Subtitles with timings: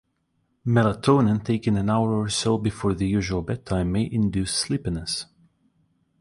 [0.65, 5.27] Melatonin taken an hour or so before the usual bedtime may induce sleepiness.